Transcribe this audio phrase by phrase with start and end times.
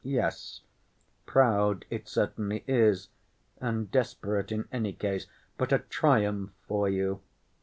[0.03, 0.61] Yes,
[1.27, 3.09] proud it certainly is,
[3.59, 5.27] and desperate in any case,
[5.59, 7.21] but a triumph for you.